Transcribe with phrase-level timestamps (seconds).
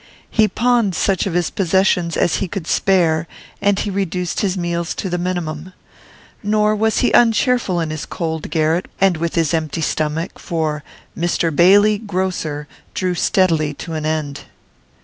[0.31, 3.27] He pawned such of his possessions as he could spare,
[3.61, 5.73] and he reduced his meals to the minimum.
[6.41, 10.83] Nor was he uncheerful in his cold garret and with his empty stomach, for
[11.15, 14.45] 'Mr Bailey, Grocer,' drew steadily to an end.